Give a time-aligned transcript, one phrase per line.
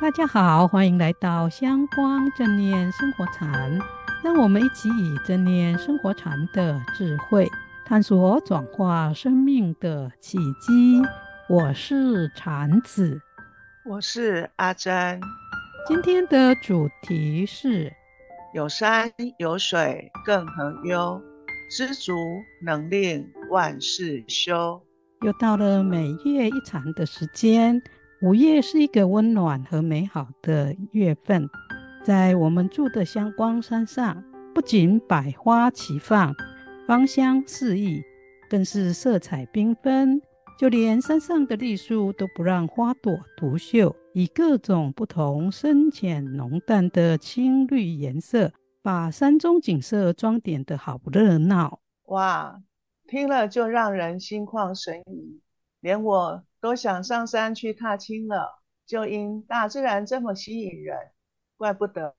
[0.00, 3.78] 大家好，欢迎来到香光正念生活禅，
[4.24, 7.46] 让我们一起以正念生活禅的智慧，
[7.84, 11.02] 探索转化生命的契机。
[11.50, 13.20] 我是禅子，
[13.84, 15.20] 我是阿珍。
[15.86, 17.92] 今天的主题是
[18.54, 21.20] 有山有水更何忧，
[21.76, 22.14] 知足
[22.64, 24.82] 能令万事休。
[25.20, 27.82] 又到了每月一禅的时间。
[28.22, 31.48] 五月是一个温暖和美好的月份，
[32.04, 34.22] 在我们住的香光山上，
[34.54, 36.34] 不仅百花齐放、
[36.86, 38.02] 芳香四溢，
[38.50, 40.20] 更是色彩缤纷。
[40.58, 51.80] 就连山上的绿树都不让花朵独秀，以各种不同、深浅、浓淡的青绿颜色，把山中景色装点得好不热闹。
[52.08, 52.60] 哇，
[53.06, 55.40] 听了就让人心旷神怡，
[55.80, 56.44] 连我。
[56.60, 60.96] 都想上山去踏青了，就因大自然这么吸引人，
[61.56, 62.14] 怪不得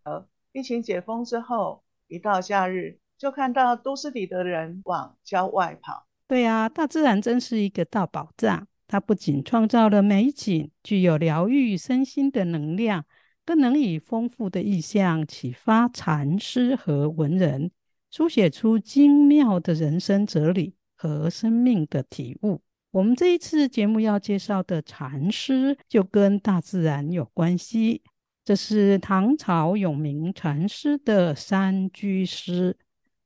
[0.52, 6.08] 疫情解封之后，一到假日就看到都市里的人往郊外跑。
[6.28, 13.06] 对啊，大自然真是一个大宝藏，它不仅创造了美景，具有疗愈身心的能量，
[13.46, 17.72] 更能以丰富的意象启发禅师和文人，
[18.10, 22.62] 书写出精妙的人生哲理和生命的体悟。
[22.92, 28.02] 我们这一次节目要介绍的禅诗，就跟大自然有关系。
[28.44, 32.76] 这是唐朝永明禅师的山居诗。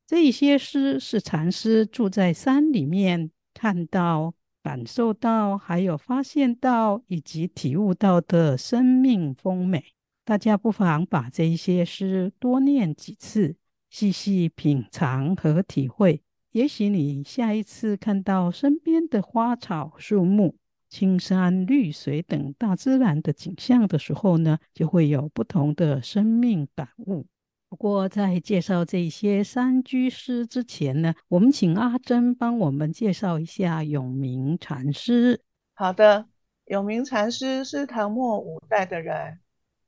[0.06, 9.84] 这一些诗是禅师住在山里面，看到、感受到，还有发现到以及体悟到的生命丰美。
[10.24, 13.56] 大家不妨把这一些诗多念几次，
[13.90, 16.22] 细细品尝和体会。
[16.56, 20.56] 也许你下一次看到身边的花草树木、
[20.88, 27.28] 青山绿水等大自然的景象的时候呢，就会有不同的生命感悟。
[27.68, 35.42] 不过，在介绍这些山居诗之前呢，我们请阿珍帮我们介绍一下永明禅师。
[35.74, 36.26] 好的，
[36.68, 39.40] 永明禅师是唐末五代的人，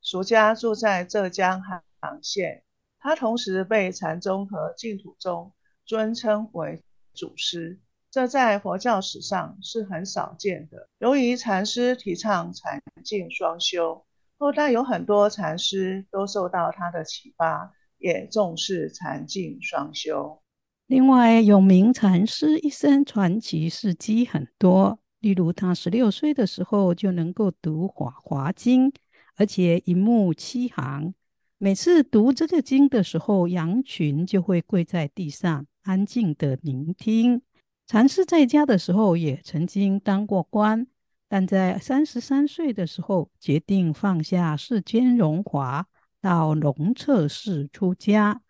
[0.01, 2.63] 俗家住在浙江海棠县，
[2.99, 5.53] 他同时被禅宗和净土宗
[5.87, 6.83] 尊称为
[7.13, 7.79] 祖师，
[8.11, 10.89] 这在佛教史上是很少见的。
[10.99, 14.05] 由于禅师提倡禅净双修，
[14.37, 20.41] 后代有很多禅师都受到他的启发，也重视禅净双修。
[20.87, 28.91] 另外，永明禅师一生传奇事迹很多，例如他十六岁的时候就能够读《法华经》，
[29.37, 31.13] 而且一目七行。
[31.59, 35.65] 每次读这个经的时候，羊群就会跪在地上。
[35.81, 37.41] 安静的聆听。
[37.87, 40.85] 禅师在家的时候也曾经当过官，
[41.27, 45.87] 但在三十三岁的时候决定放下世间荣华，
[46.21, 48.43] 到龙彻寺出家。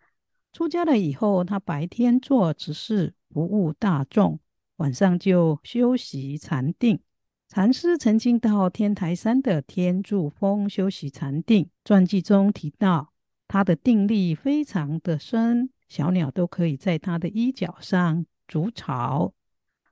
[0.52, 4.38] 出家了以后，他白天做执事，服务大众，
[4.76, 7.00] 晚上就修习禅定。
[7.48, 13.14] 禅师曾经到天台山的天柱峰休息禅定，传记中提到
[13.48, 15.70] 他的定力非常的深。
[15.88, 19.32] 小鸟都可以在他的衣角上筑巢。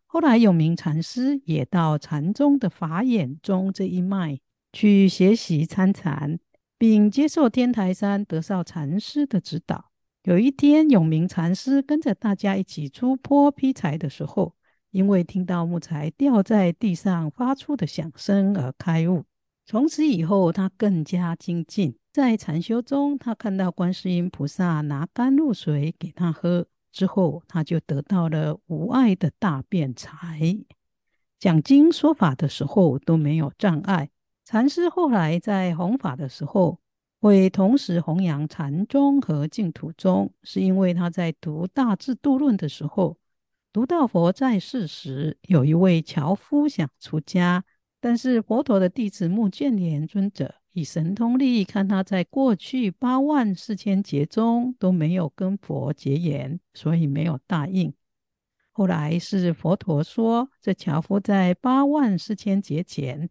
[0.05, 4.39] 后来，永明禅师也到禅宗的法眼宗这一脉
[4.75, 6.39] 去学习参禅，
[6.77, 9.93] 并接受天台山德绍禅师的指导。
[10.25, 14.56] 有一天，永明禅师跟着大家一起出坡劈柴的时候，
[14.97, 19.25] 因为听到木材掉在地上发出的响声而开悟。
[19.67, 21.95] 从此以后，他更加精进。
[22.11, 30.41] 在禅修中，他看到观世音菩萨拿甘露水给他喝，之后他就得到了无碍的大辩才。
[31.39, 34.09] 讲经说法的时候都没有障碍。
[34.47, 36.81] 禅师后来在弘法的时候，
[37.21, 43.19] 会同时弘扬禅宗和净土宗，是因为他在读《大智度论》的时候，
[43.77, 47.63] 读到佛在世时，有一位樵夫想出家，
[48.01, 50.55] 但是佛陀的弟子目犍连尊者。
[50.73, 57.93] 以神通力看，他在过去八万四千劫中都没有跟佛结缘，所以没有答应。
[58.73, 63.29] 后来是佛陀说，这樵夫在八万四千劫前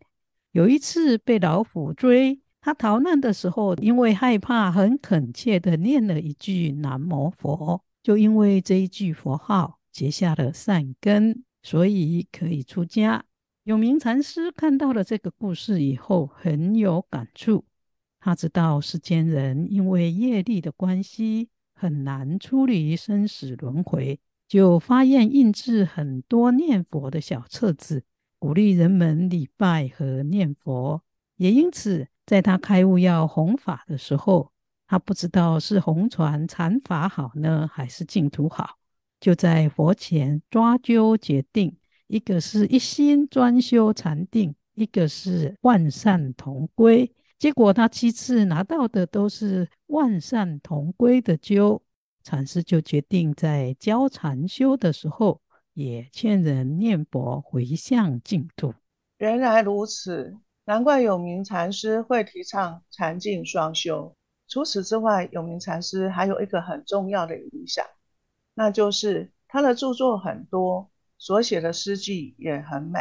[0.51, 13.23] 有一次被老虎追，他逃难的时候，因为害怕，很恳切地念了一句南无佛，就因为这一句佛号结下了善根，所以可以出家。
[13.63, 17.63] 永明禅师看到了这个故事以后，很有感触。
[18.19, 24.19] 他知道世间人因为业力的关系，很难出离生死轮回，
[24.49, 28.03] 就发愿印制很多念佛的小册子，
[28.37, 31.01] 鼓励人们礼拜和念佛。
[31.37, 34.51] 也因此，在他开悟要弘法的时候，
[34.87, 38.77] 他不知道是弘传禅法好呢，还是净土好，
[39.25, 41.75] 就在佛前抓阄决定，
[42.05, 47.11] 一个是一心专修禅定，一个是万善同归。
[47.39, 51.81] 结果他七次拿到的都是万善同归的阄，
[52.21, 55.41] 禅师就决定在教禅修的时候，
[55.73, 58.75] 也劝人念佛回向净土。
[59.17, 64.15] 原来如此，难怪永明禅师会提倡禅净双修。
[64.47, 67.83] 除此之外，永明禅师还有一个很重要的影响，
[68.55, 72.99] 那就是他的著作很多，所写的诗句也很美，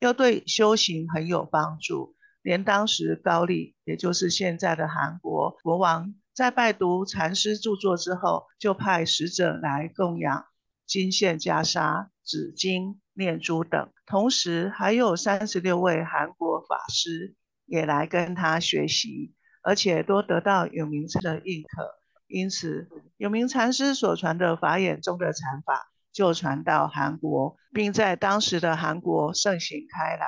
[0.00, 2.14] 又对修行很有帮助。
[2.42, 10.44] 连当时高丽，也就是现在的韩国国王，在拜读禅师著作之后，就派使者来供养
[10.84, 17.34] 金线袈裟、纸巾、念珠等，同时还有三十六位韩国法师
[17.64, 19.34] 也来跟他学习。
[19.64, 22.01] 而且都得到永明禅的认可，
[22.32, 22.88] 因此
[23.18, 30.26] 永明禅师所传的法眼中的禅法就传到韩国，并在当时的韩国盛行开来。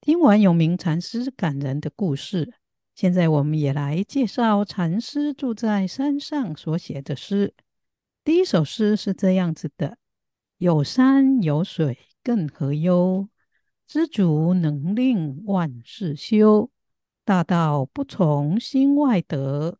[0.00, 2.54] 听完永明禅师感人的故事，
[2.94, 7.52] 现在我们也来介绍禅师住在山上所写的诗。
[8.22, 9.98] 第一首诗是这样子的：
[10.58, 13.28] 有山有水更何忧？
[13.88, 16.70] 知足能令万事休。
[17.24, 19.78] 大道不从心外得，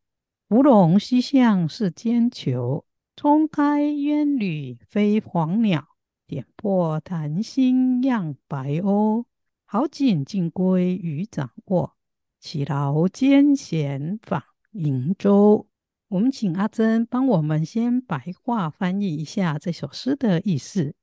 [0.50, 2.84] 芙蓉西向世间求。
[3.14, 5.86] 冲开烟缕飞黄鸟，
[6.26, 9.26] 点破檀心漾白鸥。
[9.64, 11.92] 好景尽归于掌握，
[12.40, 14.42] 岂劳艰险访
[14.72, 15.68] 瀛洲。
[16.08, 20.96] 我们请阿珍帮我们先白话翻译一下这首诗的意思。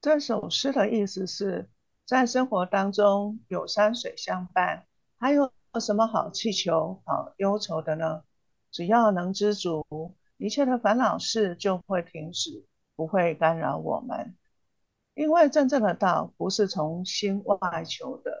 [0.00, 1.68] 这首诗的意思是
[2.06, 4.86] 在生活当中有山水相伴，
[5.18, 5.52] 还有。
[5.80, 8.22] 什么好气求、好忧愁的呢？
[8.72, 9.86] 只要能知足，
[10.38, 12.66] 一切的烦恼事就会停止，
[12.96, 14.34] 不会干扰我们。
[15.14, 18.32] 因为真正的道不是从心外求得，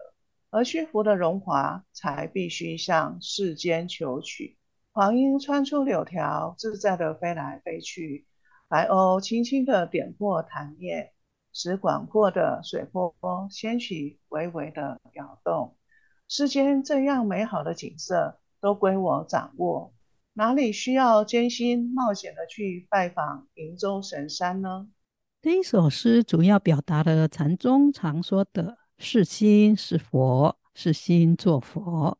[0.50, 4.56] 而虚浮的荣华才必须向世间求取。
[4.92, 8.24] 黄莺穿出柳条，自在地飞来飞去；
[8.68, 11.12] 白鸥轻轻地点破潭叶，
[11.52, 13.14] 使广阔的水波
[13.50, 15.76] 掀起微微的摇动。
[16.26, 19.92] 世间这样美好的景色都归我掌握，
[20.34, 24.88] 哪里需要艰辛冒险的去拜访瀛洲神山呢？
[25.42, 32.18] 这一首诗主要表达了禅宗常说的“是心是佛，是心作佛”。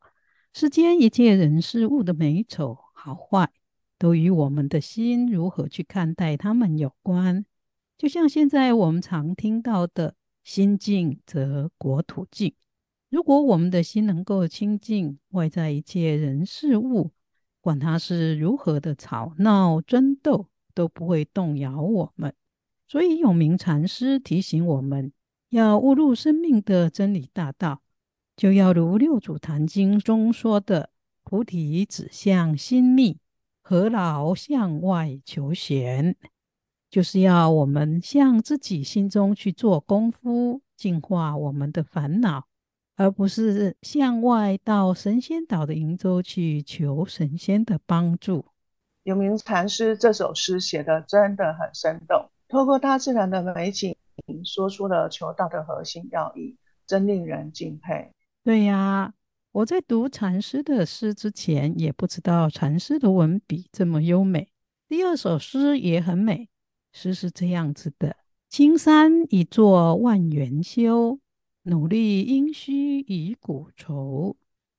[0.53, 3.49] 世间一切人事物的美丑好坏，
[3.97, 7.43] 都与我们的心如何去看待它们有关。
[7.97, 10.13] 就像现在我们常听到的
[10.43, 12.53] “心净则国土净”。
[13.09, 17.11] 如果我们的心能够清净，外在一切人事物，
[17.63, 22.33] 管它是如何的吵闹争斗，都不会动摇我们。
[22.89, 25.13] 所以永明禅师提醒我们，
[25.47, 27.81] 要悟入生命的真理大道，
[28.35, 30.89] 就要如六祖坛经中说的
[31.23, 33.19] ：“菩提只向心觅，
[33.61, 36.17] 何劳向外求玄？”
[36.91, 42.47] 就是要我们向自己心中去做功夫，净化我们的烦恼。
[42.95, 48.45] 而不是向外到神仙岛的瀛洲去求神仙的帮助。
[49.03, 53.95] 永明禅师这首诗写的真的很生动，透过大自然的美景，
[54.45, 56.57] 说出了求道的核心要义，
[56.87, 58.11] 真令人敬佩。
[58.43, 59.13] 对呀，
[59.51, 64.49] 我在读禅师的诗之前，也不知道禅师的文笔这么优美。
[64.87, 66.47] 第二首诗也很美，
[66.91, 68.15] 诗是这样子的：
[68.49, 71.19] 青山一座万缘修。
[71.65, 74.35] 努力应须以古愁，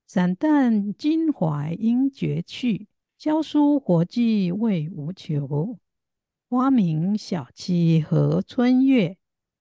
[0.07, 2.88] 散淡襟怀应绝去。
[3.17, 5.79] 教书活计未无求，
[6.50, 9.17] 花明晓气和春月，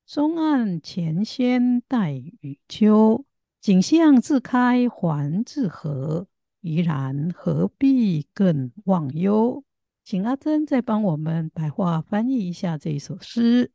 [0.05, 3.25] 松岸前仙待雨秋。
[3.61, 6.27] 景象自开还自合，
[6.59, 9.63] 怡然何必更忘忧？
[10.03, 13.71] 请阿珍再帮我们白话翻译一下这一首诗。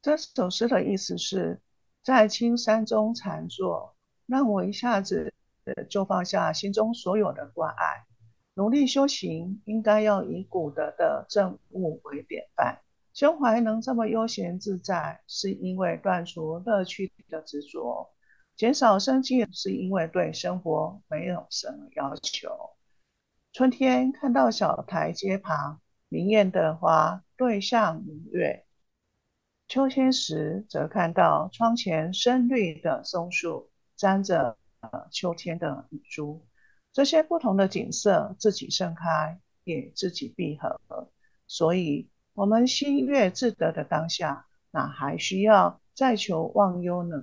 [0.00, 1.60] 这首诗的意思是。
[2.02, 3.94] 在青山中禅坐，
[4.26, 5.34] 让我一下子
[5.88, 8.06] 就放下心中所有的挂碍。
[8.54, 12.80] 努力修行，应该要以古德的正悟为典范。
[13.12, 18.10] 胸怀能这么悠闲自在，是因为断除乐趣的执着；
[18.56, 22.70] 减少生计，是因为对生活没有什么要求。
[23.52, 28.64] 春天看到小台阶旁明艳的花对向明月。
[29.70, 34.58] 秋天时，则看到窗前深绿的松树沾着
[35.12, 36.44] 秋天的雨珠。
[36.92, 40.76] 这些不同的景色自己盛开，也自己闭合。
[41.46, 47.22] 所以，我们心悦自得的当下，哪还需要再求忘忧呢？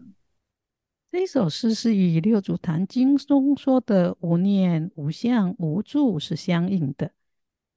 [1.11, 7.07] 这首诗是与《六祖坛经》中说的“无念、无相、无住”是相应的。《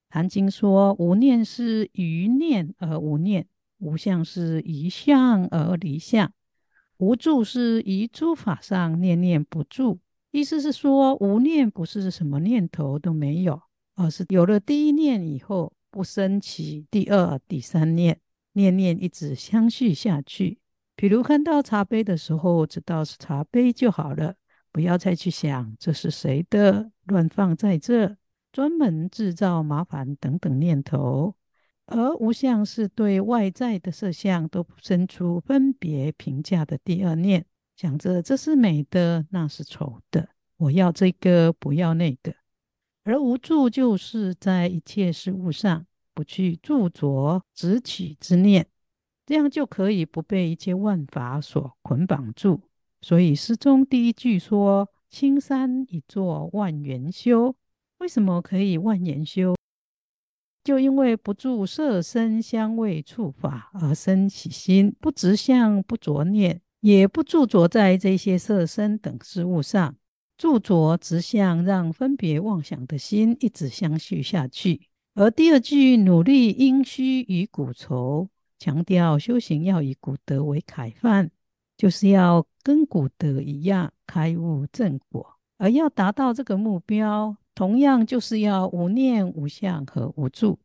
[0.09, 3.49] 坛经》说：“无念是于念而无念，
[3.81, 6.33] 无相是于相而离相，
[6.99, 9.99] 无住是于诸法上念念不住。”
[10.33, 13.61] 意思是说，无念不是什么念头都没有，
[13.97, 18.21] 而是有了第一念以后，不生起第二、第三念，
[18.53, 20.61] 念念一直相续下去。
[20.95, 24.37] 比如看到茶杯的时候，知道是茶杯就好了，
[24.71, 28.17] 不要再去想这是谁的，乱放在这，
[28.53, 31.35] 专门制造麻烦等等念头。
[31.91, 37.45] 而无相是对外在的色相都生出分别评价的第二念，
[37.77, 42.35] 想着这是美的，那是丑的，我要这个，不要那个。
[43.03, 48.67] 而无助就是在一切事物上不去著着执取之念。
[49.27, 52.61] 这样就可以不被一切万法所捆绑住。
[53.01, 57.55] 所以诗中第一句说：“青山一座万缘修。”
[57.99, 59.55] 为什么可以万缘修？
[60.63, 69.97] 就因为不住色身香味触法而生起心，不执相，不着念，也不著着在这些色身等事物上。
[70.37, 74.89] 著着执相，让分别妄想的心一直相续下去。
[75.15, 78.29] 而第二句努力应须与古愁。
[78.59, 81.31] 强调修行要以古德为楷范，
[81.79, 85.27] 就是要跟古德一样开悟正果。
[85.57, 90.59] 而要达到这个目标，同样就是要无念、无相和无住。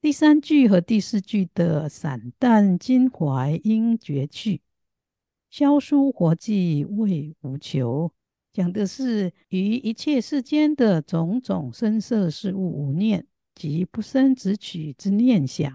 [0.00, 4.60] 第三句和第四句的散淡襟怀应绝去，
[5.48, 8.12] 消疏活计谓无求，
[8.52, 15.72] 讲的是于一切世间的种种声色事物无念，即不生执取之念想。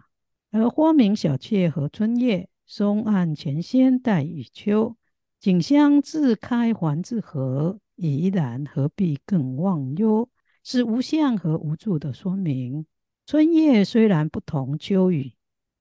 [0.52, 4.98] 而花明小妾和春夜，松岸泉仙待雨秋，
[5.40, 10.28] 景香自开还自合，怡然何必更忘忧？
[10.64, 12.86] 是无相和无助的说明。
[13.26, 15.34] 春夜虽然不同秋雨，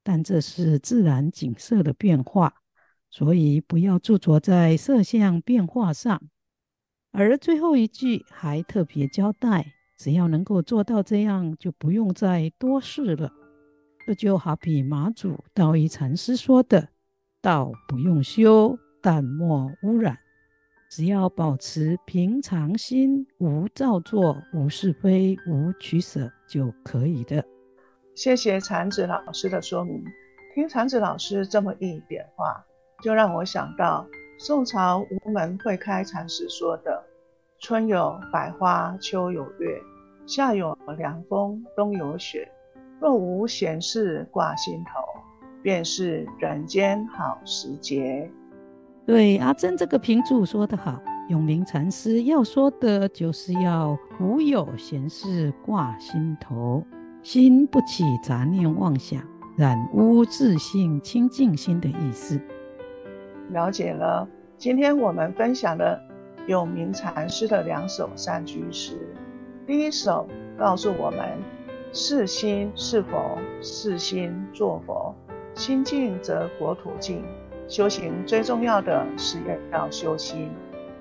[0.02, 2.54] 但这是自然景色的变化，
[3.10, 6.20] 所以不要驻着在色相变化上。
[7.10, 13.30] 而最后一句还特别交代，只要能够做到这样，就不用再多事了。
[14.06, 16.88] 这就好比马祖道一禅师说的
[17.40, 20.18] ：“道不用修，但莫污染，
[20.94, 27.42] 只要保持平常心，无造作，无是非，无取舍，就可以的。”
[28.14, 30.04] 谢谢禅子老师的说明。
[30.54, 32.62] 听禅子老师这么一点话，
[33.02, 34.06] 就让我想到
[34.38, 37.02] 宋朝无门慧开禅师说的
[37.58, 39.80] ：“春有百花，秋有月，
[40.26, 42.46] 夏有凉风，冬有雪。”
[43.00, 45.00] 若无闲事挂心头，
[45.62, 48.30] 便是人间好时节。
[49.04, 56.84] 对，阿珍这个评注说得好，永明禅师要说的就是要无有闲事挂心头，
[57.22, 59.22] 心不起杂念妄想，
[59.56, 62.40] 染污自性清净心的意思。
[63.50, 66.00] 了解了，今天我们分享了
[66.46, 68.96] 永明禅师的两首三居诗，
[69.66, 70.28] 第一首
[70.58, 71.38] 告诉我们。
[71.94, 75.14] 是心是佛，是心作佛。
[75.54, 77.22] 心净则国土净。
[77.72, 79.38] 修行最重要的是
[79.72, 80.50] 要修心。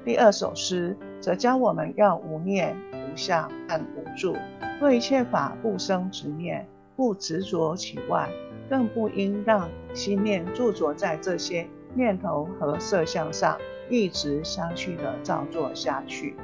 [0.05, 4.37] 第二首诗则教我们要无念、无相和无住，
[4.79, 8.29] 对一切法不生执念，不执着其外，
[8.69, 13.57] 更不应让心念驻着在这些念头和色相上，
[13.89, 16.37] 一直相续的造作下去。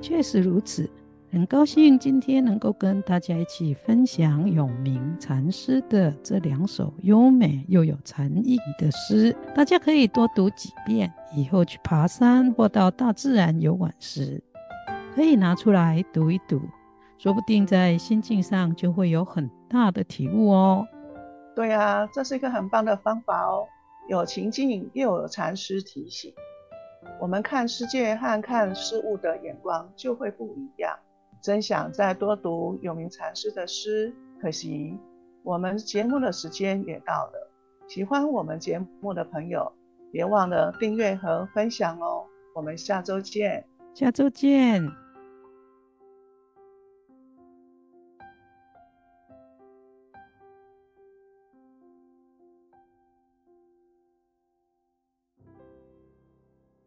[0.00, 0.90] 确实如此。
[1.32, 14.42] 很高兴今天能够跟大家一起分享永明禅师的这两首优美又有禅意的诗，大家可以多读几遍，以后去爬山或到大自然游玩时，
[15.14, 16.60] 可以拿出来读一读，
[17.16, 20.84] 说不定在心境上就会有很大的体悟哦。
[21.54, 23.68] 对啊，这是一个很棒的方法哦，
[24.08, 26.34] 有情境又有禅师提醒，
[27.20, 30.98] 我们看世界和看事物的眼光就会不一样。
[31.42, 34.98] 真想再多读有名禅师的诗，可惜
[35.42, 37.50] 我们节目的时间也到了。
[37.88, 39.72] 喜欢我们节目的朋友，
[40.12, 42.24] 别忘了订阅和分享哦。
[42.54, 45.09] 我们下周见，下周见。